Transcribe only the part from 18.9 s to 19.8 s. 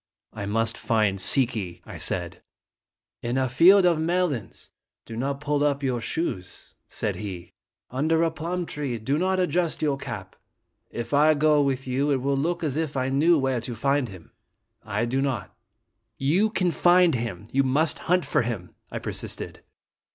persisted.